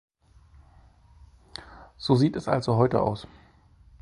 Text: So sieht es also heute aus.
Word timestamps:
So 1.99 2.15
sieht 2.15 2.35
es 2.35 2.47
also 2.47 2.75
heute 2.77 3.03
aus. 3.03 3.27